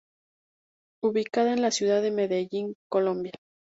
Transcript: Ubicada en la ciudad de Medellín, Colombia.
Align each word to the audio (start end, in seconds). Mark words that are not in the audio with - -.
Ubicada 1.03 1.53
en 1.53 1.61
la 1.61 1.69
ciudad 1.69 2.01
de 2.01 2.09
Medellín, 2.09 2.73
Colombia. 2.89 3.33